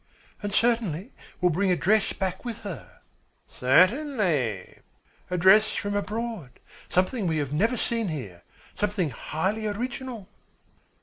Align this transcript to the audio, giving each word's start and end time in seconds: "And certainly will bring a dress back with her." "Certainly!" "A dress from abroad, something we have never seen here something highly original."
"And 0.41 0.51
certainly 0.51 1.13
will 1.39 1.51
bring 1.51 1.69
a 1.69 1.75
dress 1.75 2.11
back 2.11 2.43
with 2.43 2.63
her." 2.63 3.01
"Certainly!" 3.59 4.79
"A 5.29 5.37
dress 5.37 5.73
from 5.73 5.95
abroad, 5.95 6.59
something 6.89 7.27
we 7.27 7.37
have 7.37 7.53
never 7.53 7.77
seen 7.77 8.07
here 8.07 8.41
something 8.75 9.11
highly 9.11 9.67
original." 9.67 10.27